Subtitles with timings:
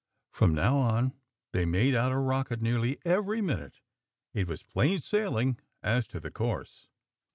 [0.31, 1.13] From now on
[1.51, 3.81] they made out a rocket nearly every minute.
[4.33, 6.87] It was plain sailing as to tke course.